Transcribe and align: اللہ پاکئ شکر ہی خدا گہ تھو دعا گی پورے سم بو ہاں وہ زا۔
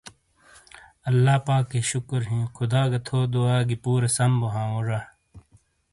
اللہ 1.09 1.35
پاکئ 1.45 1.81
شکر 1.91 2.21
ہی 2.29 2.39
خدا 2.55 2.81
گہ 2.91 2.99
تھو 3.05 3.17
دعا 3.33 3.57
گی 3.67 3.75
پورے 3.83 4.09
سم 4.15 4.31
بو 4.39 4.47
ہاں 4.53 4.67
وہ 4.73 4.81
زا۔ 4.87 4.99